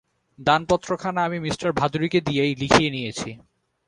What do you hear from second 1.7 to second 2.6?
ভাদুড়িকে দিয়েই